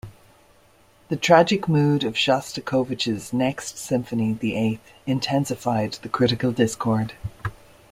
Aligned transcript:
The 1.09 1.15
tragic 1.15 1.67
mood 1.69 2.03
of 2.03 2.15
Shostakovich's 2.15 3.33
next 3.33 3.77
symphony, 3.77 4.33
the 4.33 4.55
Eighth, 4.55 4.81
intensified 5.05 5.99
the 6.01 6.09
critical 6.09 6.51
discord. 6.51 7.13